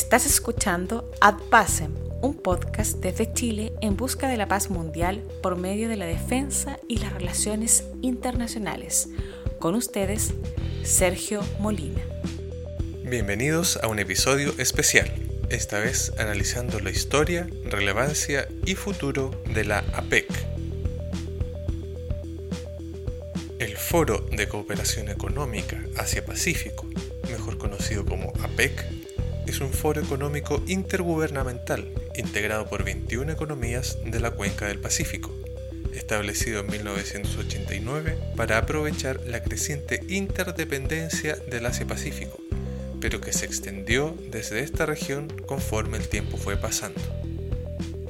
Estás 0.00 0.26
escuchando 0.26 1.10
Ad 1.20 1.38
Pacem, 1.50 1.92
un 2.22 2.36
podcast 2.36 2.98
desde 2.98 3.32
Chile 3.32 3.72
en 3.80 3.96
busca 3.96 4.28
de 4.28 4.36
la 4.36 4.46
paz 4.46 4.70
mundial 4.70 5.24
por 5.42 5.56
medio 5.56 5.88
de 5.88 5.96
la 5.96 6.06
defensa 6.06 6.78
y 6.86 6.98
las 6.98 7.12
relaciones 7.12 7.82
internacionales. 8.00 9.08
Con 9.58 9.74
ustedes, 9.74 10.34
Sergio 10.84 11.40
Molina. 11.58 12.00
Bienvenidos 13.02 13.76
a 13.82 13.88
un 13.88 13.98
episodio 13.98 14.54
especial, 14.56 15.10
esta 15.50 15.80
vez 15.80 16.12
analizando 16.16 16.78
la 16.78 16.90
historia, 16.90 17.48
relevancia 17.64 18.46
y 18.64 18.76
futuro 18.76 19.32
de 19.52 19.64
la 19.64 19.78
APEC. 19.94 20.28
El 23.58 23.76
Foro 23.76 24.24
de 24.30 24.46
Cooperación 24.48 25.08
Económica 25.08 25.82
Asia-Pacífico, 25.96 26.86
mejor 27.28 27.58
conocido 27.58 28.06
como 28.06 28.32
APEC, 28.44 28.97
es 29.50 29.60
un 29.60 29.72
foro 29.72 30.00
económico 30.00 30.62
intergubernamental 30.66 31.88
integrado 32.16 32.68
por 32.68 32.84
21 32.84 33.32
economías 33.32 33.98
de 34.04 34.20
la 34.20 34.30
cuenca 34.30 34.66
del 34.66 34.78
Pacífico, 34.78 35.34
establecido 35.94 36.60
en 36.60 36.66
1989 36.68 38.18
para 38.36 38.58
aprovechar 38.58 39.20
la 39.26 39.42
creciente 39.42 40.00
interdependencia 40.08 41.36
del 41.36 41.66
Asia-Pacífico 41.66 42.38
pero 43.00 43.20
que 43.20 43.32
se 43.32 43.46
extendió 43.46 44.16
desde 44.30 44.60
esta 44.60 44.86
región 44.86 45.28
conforme 45.46 45.98
el 45.98 46.08
tiempo 46.08 46.36
fue 46.36 46.56
pasando. 46.56 47.00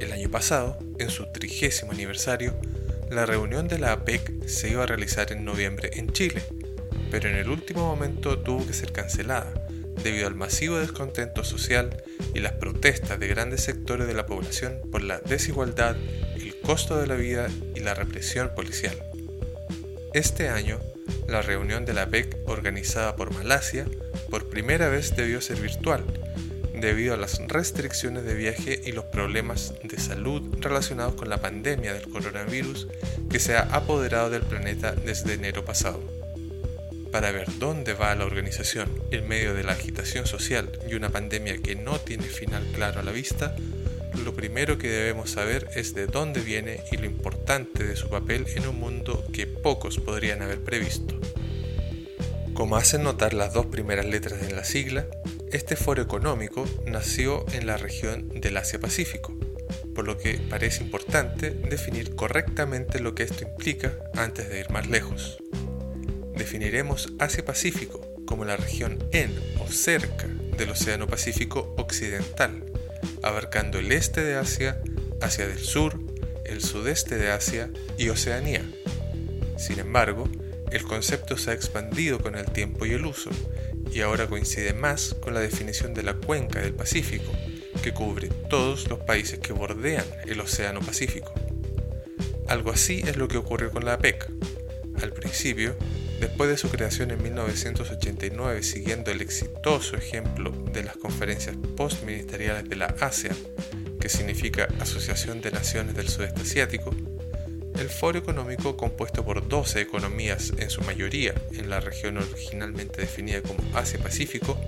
El 0.01 0.13
año 0.13 0.31
pasado, 0.31 0.79
en 0.99 1.11
su 1.11 1.27
trigésimo 1.27 1.93
aniversario, 1.93 2.55
la 3.11 3.27
reunión 3.27 3.69
de 3.69 3.79
la 3.79 3.93
APEC 3.93 4.47
se 4.47 4.71
iba 4.71 4.85
a 4.85 4.87
realizar 4.87 5.33
en 5.33 5.45
noviembre 5.45 5.91
en 5.95 6.13
Chile, 6.13 6.43
pero 7.11 7.29
en 7.29 7.37
el 7.37 7.49
último 7.49 7.87
momento 7.87 8.39
tuvo 8.39 8.67
que 8.67 8.73
ser 8.73 8.93
cancelada 8.93 9.68
debido 10.03 10.27
al 10.27 10.35
masivo 10.35 10.79
descontento 10.79 11.45
social 11.45 12.03
y 12.35 12.41
las 12.41 12.53
protestas 12.53 13.19
de 13.19 13.29
grandes 13.29 13.63
sectores 13.63 14.07
de 14.07 14.15
la 14.15 14.27
población 14.27 14.79
por 14.91 15.03
la 15.03 15.19
desigualdad, 15.19 15.97
el 16.37 16.59
costo 16.61 16.99
de 16.99 17.07
la 17.07 17.15
vida 17.15 17.49
y 17.75 17.81
la 17.81 17.95
represión 17.95 18.51
policial. 18.55 18.97
Este 20.15 20.49
año, 20.49 20.79
la 21.29 21.43
reunión 21.43 21.85
de 21.85 21.95
la 21.95 22.03
APEC 22.03 22.39
organizada 22.47 23.17
por 23.17 23.33
Malasia 23.35 23.87
por 24.31 24.49
primera 24.49 24.89
vez 24.89 25.17
debió 25.17 25.41
ser 25.41 25.61
virtual, 25.61 26.05
debido 26.75 27.15
a 27.15 27.17
las 27.17 27.39
restricciones 27.47 28.25
de 28.25 28.35
viaje 28.35 28.81
y 28.85 28.93
los 28.93 29.05
problemas 29.07 29.75
de 29.83 29.99
salud 29.99 30.43
relacionados 30.61 31.15
con 31.15 31.29
la 31.29 31.39
pandemia 31.39 31.93
del 31.93 32.09
coronavirus 32.09 32.89
que 33.29 33.39
se 33.39 33.57
ha 33.57 33.63
apoderado 33.63 34.31
del 34.31 34.43
planeta 34.43 34.93
desde 34.93 35.35
enero 35.35 35.65
pasado. 35.65 36.18
Para 37.19 37.33
ver 37.33 37.49
dónde 37.59 37.95
va 37.95 38.15
la 38.15 38.25
organización 38.25 38.89
en 39.11 39.27
medio 39.27 39.53
de 39.53 39.65
la 39.65 39.73
agitación 39.73 40.25
social 40.25 40.71
y 40.89 40.95
una 40.95 41.09
pandemia 41.09 41.59
que 41.59 41.75
no 41.75 41.99
tiene 41.99 42.23
final 42.23 42.65
claro 42.73 43.01
a 43.01 43.03
la 43.03 43.11
vista, 43.11 43.57
lo 44.25 44.35
primero 44.35 44.79
que 44.79 44.87
debemos 44.89 45.33
saber 45.33 45.69
es 45.75 45.95
de 45.95 46.07
dónde 46.07 46.39
viene 46.39 46.81
y 46.93 46.97
lo 46.97 47.07
importante 47.07 47.83
de 47.83 47.97
su 47.97 48.09
papel 48.09 48.47
en 48.55 48.69
un 48.69 48.79
mundo 48.79 49.25
que 49.33 49.49
pocos 49.49 49.99
podrían 49.99 50.43
haber 50.43 50.63
previsto. 50.63 51.19
Como 52.55 52.77
hacen 52.77 53.03
notar 53.03 53.35
las 53.35 53.53
dos 53.53 53.67
primeras 53.67 54.07
letras 54.07 54.41
de 54.41 54.55
la 54.55 54.63
sigla, 54.63 55.05
este 55.51 55.75
foro 55.75 56.01
económico 56.01 56.67
nació 56.87 57.45
en 57.53 57.67
la 57.67 57.79
región 57.79 58.29
del 58.29 58.57
Asia-Pacífico, 58.59 59.37
por 59.93 60.07
lo 60.07 60.19
que 60.19 60.39
parece 60.49 60.85
importante 60.85 61.51
definir 61.51 62.15
correctamente 62.15 63.01
lo 63.01 63.17
que 63.17 63.25
esto 63.25 63.43
implica 63.43 63.93
antes 64.15 64.49
de 64.49 64.61
ir 64.61 64.71
más 64.71 64.87
lejos. 64.87 65.39
Definiremos 66.39 67.13
Asia-Pacífico 67.19 68.01
como 68.25 68.45
la 68.45 68.57
región 68.57 68.99
en 69.11 69.35
o 69.59 69.67
cerca 69.67 70.29
del 70.57 70.71
Océano 70.71 71.09
Pacífico 71.09 71.75
Occidental, 71.77 72.65
abarcando 73.25 73.79
el 73.81 73.91
este 73.91 74.23
de 74.23 74.37
Asia, 74.37 74.81
Asia 75.21 75.49
del 75.49 75.59
Sur, 75.59 75.99
el 76.45 76.63
sudeste 76.63 77.17
de 77.17 77.33
Asia 77.33 77.71
y 77.99 78.09
Oceanía. 78.09 78.63
Sin 79.57 79.81
embargo, 79.81 80.29
el 80.71 80.85
concepto 80.85 81.37
se 81.37 81.51
ha 81.51 81.55
expandido 81.55 82.21
con 82.21 82.37
el 82.37 82.47
tiempo 82.53 82.87
y 82.87 82.93
el 82.93 83.05
uso, 83.05 83.31
y 83.93 84.01
ahora 84.03 84.29
coincide 84.29 84.75
más 84.75 85.15
con 85.21 85.35
la 85.35 85.41
definición 85.41 85.93
de 85.93 86.05
la 86.05 86.15
cuenca 86.15 86.61
del 86.61 86.73
Pacífico, 86.73 87.33
que 87.83 87.93
cubre 87.93 88.29
todos 88.49 88.89
los 88.89 89.01
países 89.01 89.41
que 89.41 89.53
bordean 89.53 90.07
el 90.27 90.41
Océano 90.41 90.81
Pacífico. 90.81 91.33
Algo 92.47 92.71
así 92.71 93.03
es 93.07 93.17
lo 93.17 93.27
que 93.27 93.39
ocurrió 93.39 93.73
con 93.73 93.85
la 93.85 93.95
APEC. 93.95 94.31
Al 95.03 95.13
principio, 95.13 95.77
después 96.21 96.51
de 96.51 96.57
su 96.57 96.69
creación 96.69 97.11
en 97.11 97.23
1989, 97.23 98.63
siguiendo 98.63 99.11
el 99.11 99.21
exitoso 99.21 99.97
ejemplo 99.97 100.51
de 100.73 100.83
las 100.83 100.97
conferencias 100.97 101.57
postministeriales 101.77 102.69
de 102.69 102.77
la 102.77 102.87
ASEAN, 103.01 103.37
que 104.01 104.09
significa 104.09 104.69
Asociación 104.81 105.41
de 105.41 105.51
Naciones 105.51 105.95
del 105.95 106.09
Sudeste 106.09 106.43
Asiático, 106.43 106.91
el 107.79 107.91
Foro 107.91 108.19
Económico, 108.19 108.77
compuesto 108.77 109.25
por 109.25 109.47
12 109.47 109.81
economías, 109.81 110.53
en 110.59 110.71
su 110.71 110.83
mayoría 110.83 111.35
en 111.53 111.71
la 111.71 111.79
región 111.81 112.19
originalmente 112.19 113.01
definida 113.01 113.41
como 113.41 113.63
Asia-Pacífico, 113.77 114.59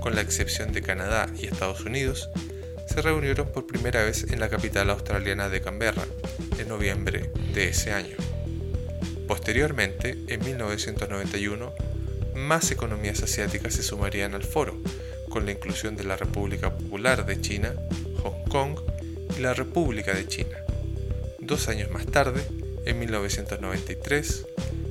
con 0.00 0.14
la 0.14 0.20
excepción 0.20 0.72
de 0.72 0.82
Canadá 0.82 1.32
y 1.40 1.46
Estados 1.46 1.84
Unidos, 1.84 2.28
se 2.86 3.02
reunieron 3.02 3.50
por 3.52 3.66
primera 3.66 4.02
vez 4.02 4.24
en 4.30 4.40
la 4.40 4.48
capital 4.48 4.90
australiana 4.90 5.48
de 5.48 5.60
Canberra, 5.60 6.04
en 6.58 6.68
noviembre 6.68 7.30
de 7.52 7.68
ese 7.68 7.92
año. 7.92 8.16
Posteriormente, 9.26 10.16
en 10.28 10.44
1991, 10.44 11.72
más 12.34 12.70
economías 12.70 13.22
asiáticas 13.22 13.74
se 13.74 13.82
sumarían 13.82 14.34
al 14.34 14.44
foro, 14.44 14.76
con 15.28 15.46
la 15.46 15.52
inclusión 15.52 15.96
de 15.96 16.04
la 16.04 16.16
República 16.16 16.76
Popular 16.76 17.26
de 17.26 17.40
China, 17.40 17.74
Hong 18.22 18.48
Kong 18.48 18.78
y 19.36 19.40
la 19.40 19.54
República 19.54 20.14
de 20.14 20.28
China. 20.28 20.58
Dos 21.40 21.68
años 21.68 21.90
más 21.90 22.06
tarde, 22.06 22.42
en 22.84 22.98
1993, 22.98 24.46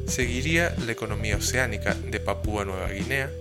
seguiría 0.08 0.76
la 0.86 0.92
economía 0.92 1.38
oceánica 1.38 1.94
de 1.94 2.20
Papúa 2.20 2.66
Nueva 2.66 2.90
Guinea, 2.90 3.32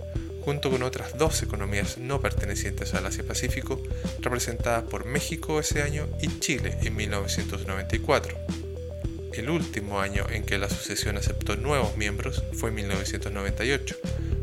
junto 0.45 0.69
con 0.69 0.83
otras 0.83 1.17
dos 1.17 1.41
economías 1.43 1.97
no 1.97 2.21
pertenecientes 2.21 2.93
al 2.93 3.05
Asia-Pacífico, 3.05 3.81
representadas 4.21 4.83
por 4.83 5.05
México 5.05 5.59
ese 5.59 5.81
año 5.81 6.07
y 6.21 6.39
Chile 6.39 6.77
en 6.83 6.95
1994. 6.95 8.64
El 9.35 9.49
último 9.49 9.99
año 9.99 10.25
en 10.29 10.43
que 10.43 10.57
la 10.57 10.67
asociación 10.67 11.17
aceptó 11.17 11.57
nuevos 11.57 11.97
miembros 11.97 12.41
fue 12.53 12.71
1998, 12.71 13.97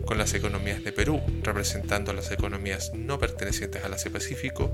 con 0.05 0.19
las 0.19 0.35
economías 0.35 0.85
de 0.85 0.93
Perú 0.93 1.23
representando 1.43 2.13
las 2.13 2.31
economías 2.31 2.93
no 2.93 3.19
pertenecientes 3.19 3.85
al 3.85 3.95
Asia-Pacífico, 3.95 4.71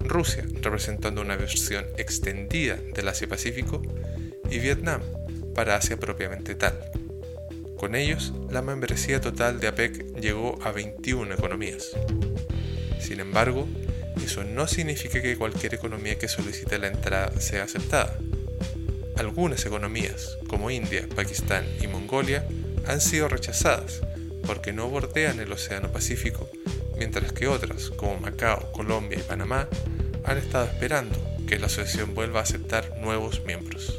Rusia, 0.00 0.44
representando 0.60 1.22
una 1.22 1.36
versión 1.36 1.86
extendida 1.96 2.76
del 2.76 3.08
Asia-Pacífico, 3.08 3.80
y 4.50 4.58
Vietnam, 4.58 5.00
para 5.54 5.76
Asia 5.76 5.96
propiamente 5.96 6.54
tal. 6.54 6.78
Con 7.78 7.94
ellos, 7.94 8.34
la 8.50 8.60
membresía 8.60 9.22
total 9.22 9.60
de 9.60 9.68
APEC 9.68 10.20
llegó 10.20 10.58
a 10.62 10.72
21 10.72 11.32
economías. 11.32 11.96
Sin 13.00 13.20
embargo, 13.20 13.66
eso 14.22 14.44
no 14.44 14.68
significa 14.68 15.22
que 15.22 15.38
cualquier 15.38 15.72
economía 15.72 16.18
que 16.18 16.28
solicite 16.28 16.78
la 16.78 16.88
entrada 16.88 17.40
sea 17.40 17.62
aceptada. 17.62 18.18
Algunas 19.18 19.66
economías, 19.66 20.38
como 20.48 20.70
India, 20.70 21.08
Pakistán 21.14 21.66
y 21.82 21.88
Mongolia, 21.88 22.46
han 22.86 23.00
sido 23.00 23.28
rechazadas 23.28 24.00
porque 24.46 24.72
no 24.72 24.88
bordean 24.88 25.40
el 25.40 25.52
Océano 25.52 25.90
Pacífico, 25.90 26.48
mientras 26.96 27.32
que 27.32 27.48
otras, 27.48 27.90
como 27.90 28.18
Macao, 28.20 28.70
Colombia 28.70 29.18
y 29.18 29.22
Panamá, 29.22 29.68
han 30.22 30.38
estado 30.38 30.66
esperando 30.66 31.18
que 31.48 31.58
la 31.58 31.66
asociación 31.66 32.14
vuelva 32.14 32.40
a 32.40 32.44
aceptar 32.44 32.96
nuevos 32.98 33.44
miembros. 33.44 33.98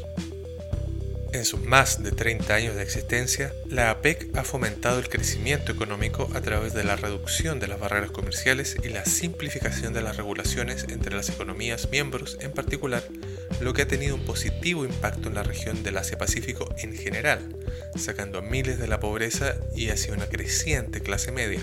En 1.31 1.45
sus 1.45 1.61
más 1.61 2.01
de 2.01 2.11
30 2.11 2.55
años 2.55 2.75
de 2.75 2.81
existencia, 2.81 3.53
la 3.67 3.91
APEC 3.91 4.35
ha 4.35 4.43
fomentado 4.43 4.97
el 4.99 5.09
crecimiento 5.09 5.71
económico 5.71 6.27
a 6.33 6.41
través 6.41 6.73
de 6.73 6.83
la 6.83 6.95
reducción 6.95 7.59
de 7.59 7.67
las 7.67 7.79
barreras 7.79 8.09
comerciales 8.09 8.77
y 8.83 8.89
la 8.89 9.05
simplificación 9.05 9.93
de 9.93 10.01
las 10.01 10.17
regulaciones 10.17 10.85
entre 10.89 11.15
las 11.15 11.29
economías 11.29 11.89
miembros 11.91 12.37
en 12.41 12.51
particular, 12.51 13.03
lo 13.61 13.73
que 13.73 13.83
ha 13.83 13.87
tenido 13.87 14.15
un 14.15 14.25
positivo 14.25 14.85
impacto 14.85 15.29
en 15.29 15.35
la 15.35 15.43
región 15.43 15.83
del 15.83 15.97
Asia-Pacífico 15.97 16.73
en 16.77 16.93
general, 16.95 17.55
sacando 17.95 18.39
a 18.39 18.41
miles 18.41 18.79
de 18.79 18.87
la 18.87 18.99
pobreza 18.99 19.55
y 19.75 19.89
hacia 19.89 20.13
una 20.13 20.27
creciente 20.27 21.01
clase 21.01 21.31
media. 21.31 21.61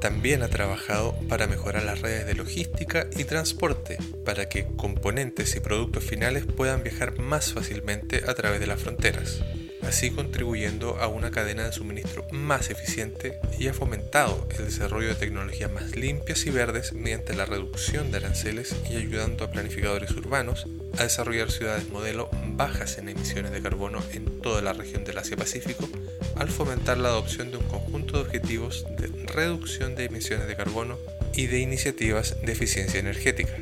También 0.00 0.42
ha 0.42 0.48
trabajado 0.48 1.18
para 1.28 1.46
mejorar 1.46 1.82
las 1.84 2.02
redes 2.02 2.26
de 2.26 2.34
logística 2.34 3.06
y 3.16 3.24
transporte, 3.24 3.96
para 4.24 4.48
que 4.48 4.66
componentes 4.76 5.56
y 5.56 5.60
productos 5.60 6.04
finales 6.04 6.44
puedan 6.44 6.82
viajar 6.82 7.18
más 7.18 7.54
fácilmente 7.54 8.22
a 8.26 8.34
través 8.34 8.60
de 8.60 8.66
las 8.66 8.80
fronteras, 8.80 9.40
así 9.86 10.10
contribuyendo 10.10 10.98
a 11.00 11.08
una 11.08 11.30
cadena 11.30 11.64
de 11.64 11.72
suministro 11.72 12.26
más 12.30 12.70
eficiente 12.70 13.40
y 13.58 13.68
ha 13.68 13.74
fomentado 13.74 14.46
el 14.56 14.64
desarrollo 14.64 15.08
de 15.08 15.14
tecnologías 15.14 15.70
más 15.70 15.94
limpias 15.96 16.46
y 16.46 16.50
verdes 16.50 16.92
mediante 16.92 17.34
la 17.34 17.44
reducción 17.44 18.10
de 18.10 18.18
aranceles 18.18 18.74
y 18.90 18.96
ayudando 18.96 19.44
a 19.44 19.50
planificadores 19.50 20.10
urbanos 20.12 20.66
a 20.98 21.02
desarrollar 21.02 21.50
ciudades 21.50 21.88
modelo 21.88 22.30
bajas 22.56 22.98
en 22.98 23.08
emisiones 23.08 23.52
de 23.52 23.62
carbono 23.62 24.02
en 24.12 24.40
toda 24.40 24.62
la 24.62 24.72
región 24.72 25.04
del 25.04 25.18
Asia-Pacífico 25.18 25.88
al 26.36 26.48
fomentar 26.48 26.98
la 26.98 27.08
adopción 27.08 27.50
de 27.50 27.58
un 27.58 27.64
conjunto 27.64 28.16
de 28.16 28.22
objetivos 28.22 28.86
de 28.98 29.08
reducción 29.26 29.94
de 29.94 30.04
emisiones 30.04 30.48
de 30.48 30.56
carbono 30.56 30.98
y 31.34 31.46
de 31.46 31.60
iniciativas 31.60 32.36
de 32.42 32.52
eficiencia 32.52 33.00
energética. 33.00 33.56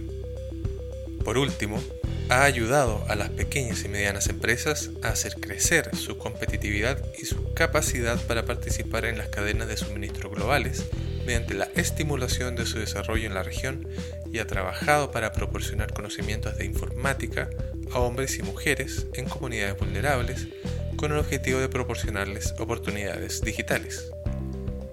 Por 1.25 1.39
último, 1.39 1.83
ha 2.33 2.45
ayudado 2.45 3.05
a 3.09 3.15
las 3.15 3.29
pequeñas 3.29 3.85
y 3.85 3.89
medianas 3.89 4.29
empresas 4.29 4.91
a 5.03 5.09
hacer 5.09 5.35
crecer 5.35 5.95
su 5.95 6.17
competitividad 6.17 6.99
y 7.21 7.27
su 7.27 7.53
capacidad 7.53 8.19
para 8.23 8.47
participar 8.47 9.05
en 9.05 9.19
las 9.19 9.29
cadenas 9.29 9.69
de 9.69 9.77
suministro 9.77 10.31
globales 10.31 10.87
mediante 11.27 11.53
la 11.53 11.69
estimulación 11.75 12.57
de 12.57 12.65
su 12.65 12.79
desarrollo 12.79 13.27
en 13.27 13.35
la 13.35 13.43
región 13.43 13.87
y 14.33 14.39
ha 14.39 14.47
trabajado 14.47 15.11
para 15.11 15.33
proporcionar 15.33 15.93
conocimientos 15.93 16.57
de 16.57 16.65
informática 16.65 17.51
a 17.93 17.99
hombres 17.99 18.39
y 18.39 18.43
mujeres 18.43 19.07
en 19.13 19.29
comunidades 19.29 19.79
vulnerables 19.79 20.49
con 20.97 21.13
el 21.13 21.19
objetivo 21.19 21.61
de 21.61 21.69
proporcionarles 21.69 22.55
oportunidades 22.59 23.43
digitales. 23.43 24.11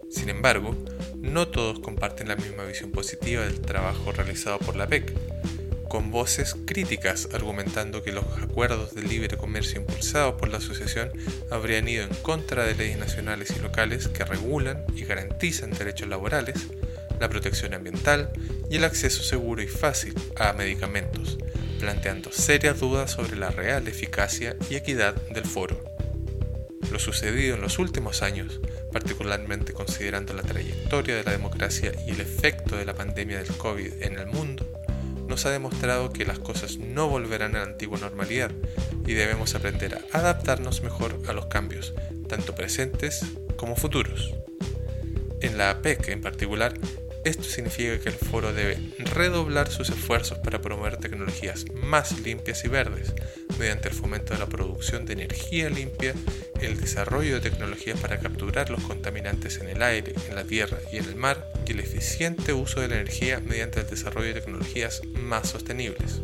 Sin 0.09 0.27
embargo, 0.27 0.75
no 1.15 1.47
todos 1.47 1.79
comparten 1.79 2.27
la 2.27 2.35
misma 2.35 2.65
visión 2.65 2.91
positiva 2.91 3.43
del 3.43 3.61
trabajo 3.61 4.11
realizado 4.11 4.59
por 4.59 4.75
la 4.75 4.87
PEC, 4.87 5.13
con 5.89 6.11
voces 6.11 6.55
críticas 6.65 7.27
argumentando 7.33 8.03
que 8.03 8.13
los 8.13 8.23
acuerdos 8.41 8.93
de 8.93 9.01
libre 9.01 9.35
comercio 9.35 9.81
impulsados 9.81 10.35
por 10.35 10.47
la 10.49 10.59
asociación 10.59 11.11
habrían 11.49 11.87
ido 11.89 12.03
en 12.03 12.13
contra 12.21 12.63
de 12.63 12.75
leyes 12.75 12.97
nacionales 12.97 13.51
y 13.57 13.59
locales 13.59 14.07
que 14.07 14.23
regulan 14.23 14.85
y 14.95 15.03
garantizan 15.03 15.71
derechos 15.71 16.07
laborales, 16.07 16.67
la 17.19 17.27
protección 17.27 17.73
ambiental 17.73 18.29
y 18.69 18.77
el 18.77 18.85
acceso 18.85 19.23
seguro 19.23 19.61
y 19.61 19.67
fácil 19.67 20.13
a 20.37 20.53
medicamentos, 20.53 21.39
planteando 21.79 22.31
serias 22.31 22.79
dudas 22.79 23.11
sobre 23.11 23.35
la 23.35 23.49
real 23.49 23.87
eficacia 23.87 24.55
y 24.69 24.75
equidad 24.75 25.15
del 25.15 25.45
foro. 25.45 25.83
Lo 26.91 26.99
sucedido 26.99 27.55
en 27.55 27.61
los 27.61 27.79
últimos 27.79 28.21
años, 28.21 28.61
particularmente 28.91 29.73
considerando 29.73 30.33
la 30.33 30.43
trayectoria 30.43 31.15
de 31.15 31.23
la 31.23 31.31
democracia 31.31 31.91
y 32.07 32.11
el 32.11 32.21
efecto 32.21 32.77
de 32.77 32.85
la 32.85 32.93
pandemia 32.93 33.39
del 33.39 33.55
COVID 33.57 34.01
en 34.01 34.17
el 34.17 34.27
mundo, 34.27 34.78
nos 35.29 35.45
ha 35.45 35.51
demostrado 35.51 36.11
que 36.11 36.25
las 36.25 36.39
cosas 36.39 36.77
no 36.77 37.07
volverán 37.07 37.55
a 37.55 37.59
la 37.59 37.65
antigua 37.65 37.99
normalidad 37.99 38.51
y 39.05 39.13
debemos 39.13 39.55
aprender 39.55 40.03
a 40.11 40.17
adaptarnos 40.17 40.81
mejor 40.81 41.17
a 41.27 41.33
los 41.33 41.45
cambios, 41.45 41.93
tanto 42.27 42.55
presentes 42.55 43.23
como 43.55 43.75
futuros. 43.75 44.33
En 45.41 45.57
la 45.57 45.69
APEC 45.69 46.09
en 46.09 46.21
particular, 46.21 46.73
esto 47.25 47.43
significa 47.43 47.99
que 47.99 48.09
el 48.09 48.15
foro 48.15 48.53
debe 48.53 48.77
redoblar 48.97 49.69
sus 49.69 49.89
esfuerzos 49.89 50.37
para 50.39 50.61
promover 50.61 50.97
tecnologías 50.97 51.65
más 51.73 52.19
limpias 52.21 52.63
y 52.63 52.69
verdes, 52.69 53.13
mediante 53.57 53.89
el 53.89 53.93
fomento 53.93 54.33
de 54.33 54.39
la 54.39 54.47
producción 54.47 55.05
de 55.05 55.13
energía 55.13 55.69
limpia, 55.69 56.13
el 56.61 56.79
desarrollo 56.79 57.35
de 57.35 57.49
tecnologías 57.49 57.99
para 57.99 58.19
capturar 58.19 58.69
los 58.69 58.81
contaminantes 58.83 59.57
en 59.57 59.69
el 59.69 59.83
aire, 59.83 60.13
en 60.27 60.35
la 60.35 60.45
tierra 60.45 60.79
y 60.91 60.97
en 60.97 61.05
el 61.05 61.15
mar, 61.15 61.48
y 61.65 61.71
el 61.71 61.79
eficiente 61.79 62.53
uso 62.53 62.81
de 62.81 62.87
la 62.87 62.95
energía 62.95 63.39
mediante 63.39 63.79
el 63.79 63.87
desarrollo 63.87 64.27
de 64.27 64.41
tecnologías 64.41 65.01
más 65.13 65.49
sostenibles. 65.49 66.21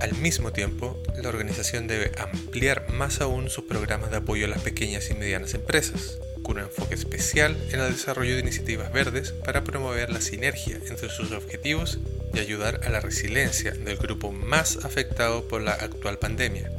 Al 0.00 0.14
mismo 0.16 0.52
tiempo, 0.52 1.02
la 1.22 1.28
organización 1.28 1.86
debe 1.86 2.12
ampliar 2.18 2.90
más 2.92 3.20
aún 3.20 3.48
sus 3.48 3.64
programas 3.64 4.10
de 4.10 4.18
apoyo 4.18 4.46
a 4.46 4.48
las 4.48 4.60
pequeñas 4.60 5.08
y 5.10 5.14
medianas 5.14 5.54
empresas, 5.54 6.18
con 6.42 6.58
un 6.58 6.64
enfoque 6.64 6.94
especial 6.94 7.56
en 7.72 7.80
el 7.80 7.92
desarrollo 7.92 8.34
de 8.34 8.40
iniciativas 8.40 8.92
verdes 8.92 9.32
para 9.32 9.64
promover 9.64 10.10
la 10.10 10.20
sinergia 10.20 10.76
entre 10.76 11.08
sus 11.08 11.32
objetivos 11.32 11.98
y 12.34 12.38
ayudar 12.38 12.80
a 12.84 12.90
la 12.90 13.00
resiliencia 13.00 13.70
del 13.70 13.96
grupo 13.96 14.30
más 14.30 14.84
afectado 14.84 15.48
por 15.48 15.62
la 15.62 15.72
actual 15.72 16.18
pandemia, 16.18 16.70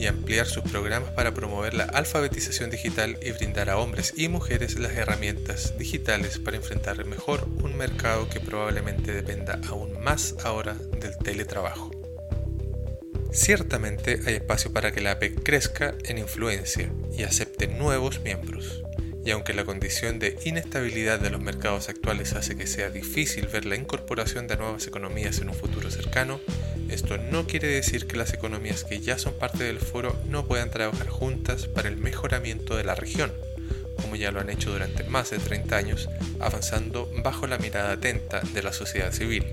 y 0.00 0.06
ampliar 0.06 0.46
sus 0.46 0.64
programas 0.64 1.10
para 1.10 1.34
promover 1.34 1.74
la 1.74 1.84
alfabetización 1.84 2.70
digital 2.70 3.18
y 3.22 3.32
brindar 3.32 3.68
a 3.68 3.76
hombres 3.76 4.14
y 4.16 4.28
mujeres 4.28 4.78
las 4.78 4.92
herramientas 4.92 5.76
digitales 5.78 6.38
para 6.38 6.56
enfrentar 6.56 7.04
mejor 7.04 7.46
un 7.62 7.76
mercado 7.76 8.28
que 8.30 8.40
probablemente 8.40 9.12
dependa 9.12 9.60
aún 9.68 10.00
más 10.00 10.34
ahora 10.42 10.74
del 10.74 11.16
teletrabajo. 11.18 11.90
Ciertamente 13.30 14.20
hay 14.26 14.34
espacio 14.34 14.72
para 14.72 14.90
que 14.90 15.02
la 15.02 15.12
APEC 15.12 15.42
crezca 15.42 15.94
en 16.04 16.18
influencia 16.18 16.90
y 17.16 17.22
acepte 17.22 17.68
nuevos 17.68 18.20
miembros 18.22 18.82
y 19.24 19.30
aunque 19.32 19.52
la 19.52 19.64
condición 19.64 20.18
de 20.18 20.38
inestabilidad 20.44 21.20
de 21.20 21.30
los 21.30 21.40
mercados 21.40 21.88
actuales 21.88 22.32
hace 22.32 22.56
que 22.56 22.66
sea 22.66 22.90
difícil 22.90 23.46
ver 23.48 23.66
la 23.66 23.76
incorporación 23.76 24.46
de 24.46 24.56
nuevas 24.56 24.86
economías 24.86 25.40
en 25.40 25.50
un 25.50 25.54
futuro 25.54 25.90
cercano, 25.90 26.40
esto 26.88 27.18
no 27.18 27.46
quiere 27.46 27.68
decir 27.68 28.06
que 28.06 28.16
las 28.16 28.32
economías 28.32 28.84
que 28.84 29.00
ya 29.00 29.18
son 29.18 29.34
parte 29.34 29.64
del 29.64 29.78
foro 29.78 30.16
no 30.26 30.46
puedan 30.46 30.70
trabajar 30.70 31.08
juntas 31.08 31.66
para 31.66 31.88
el 31.88 31.96
mejoramiento 31.96 32.76
de 32.76 32.84
la 32.84 32.94
región, 32.94 33.32
como 33.96 34.16
ya 34.16 34.30
lo 34.30 34.40
han 34.40 34.50
hecho 34.50 34.72
durante 34.72 35.04
más 35.04 35.30
de 35.30 35.38
30 35.38 35.76
años, 35.76 36.08
avanzando 36.40 37.10
bajo 37.22 37.46
la 37.46 37.58
mirada 37.58 37.92
atenta 37.92 38.40
de 38.40 38.62
la 38.62 38.72
sociedad 38.72 39.12
civil. 39.12 39.44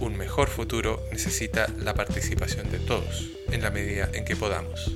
Un 0.00 0.16
mejor 0.16 0.48
futuro 0.48 1.02
necesita 1.12 1.68
la 1.78 1.94
participación 1.94 2.70
de 2.70 2.78
todos, 2.78 3.30
en 3.50 3.62
la 3.62 3.70
medida 3.70 4.10
en 4.12 4.24
que 4.24 4.36
podamos. 4.36 4.90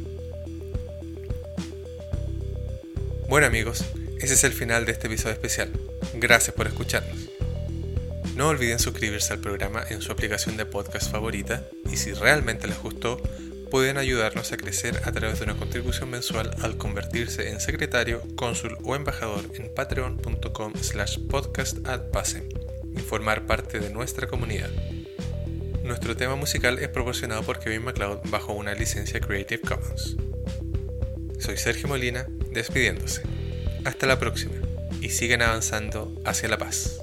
Bueno 3.29 3.47
amigos, 3.47 3.85
ese 4.21 4.35
es 4.35 4.45
el 4.45 4.53
final 4.53 4.85
de 4.85 4.93
este 4.93 5.09
episodio 5.09 5.35
especial. 5.35 5.71
Gracias 6.15 6.55
por 6.55 6.67
escucharnos. 6.67 7.26
No 8.37 8.49
olviden 8.49 8.79
suscribirse 8.79 9.33
al 9.33 9.41
programa 9.41 9.83
en 9.89 10.03
su 10.03 10.13
aplicación 10.13 10.59
de 10.59 10.67
podcast 10.67 11.11
favorita 11.11 11.65
y 11.91 11.97
si 11.97 12.13
realmente 12.13 12.67
les 12.67 12.79
gustó, 12.79 13.17
pueden 13.71 13.97
ayudarnos 13.97 14.53
a 14.53 14.59
crecer 14.59 15.01
a 15.05 15.13
través 15.13 15.39
de 15.39 15.47
una 15.47 15.57
contribución 15.57 16.11
mensual 16.11 16.51
al 16.61 16.77
convertirse 16.77 17.49
en 17.49 17.61
secretario, 17.61 18.23
cónsul 18.37 18.77
o 18.85 18.95
embajador 18.95 19.51
en 19.55 19.75
patreon.com 19.75 20.75
slash 20.79 21.19
podcastadpase 21.31 22.47
y 22.95 23.01
formar 23.01 23.47
parte 23.47 23.81
de 23.81 23.89
nuestra 23.89 24.27
comunidad. 24.27 24.71
Nuestro 25.83 26.15
tema 26.15 26.37
musical 26.37 26.79
es 26.79 26.89
proporcionado 26.89 27.43
por 27.43 27.59
Kevin 27.59 27.85
MacLeod 27.85 28.29
bajo 28.29 28.53
una 28.53 28.75
licencia 28.75 29.19
Creative 29.19 29.63
Commons. 29.63 30.15
Soy 31.39 31.57
Sergio 31.57 31.89
Molina, 31.89 32.27
despidiéndose. 32.51 33.23
Hasta 33.87 34.07
la 34.07 34.19
próxima 34.19 34.57
y 35.01 35.09
sigan 35.09 35.41
avanzando 35.41 36.15
hacia 36.27 36.51
la 36.51 36.59
paz. 36.59 37.01